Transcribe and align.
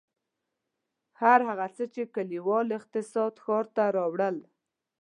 هر 1.21 1.39
هغه 1.49 1.67
څه 1.75 1.83
چې 1.93 2.01
کلیوال 2.15 2.67
اقتصاد 2.77 3.33
ښار 3.43 3.65
ته 3.75 3.83
وړل. 4.11 4.37